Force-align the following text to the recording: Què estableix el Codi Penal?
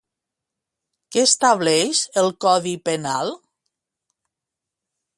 Què 1.15 1.25
estableix 1.27 2.01
el 2.23 2.33
Codi 2.47 2.75
Penal? 2.91 3.33